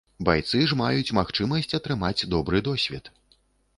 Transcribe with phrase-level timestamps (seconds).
[0.27, 3.05] Байцы ж маюць магчымасць атрымаць добры досвед.